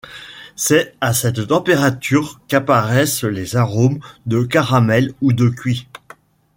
C'est 0.55 0.95
à 0.99 1.13
cette 1.13 1.45
température 1.45 2.39
qu'apparaissent 2.47 3.23
les 3.23 3.55
arômes 3.55 3.99
de 4.25 4.41
caramel 4.41 5.13
ou 5.21 5.31
de 5.31 5.47
cuit. 5.47 5.87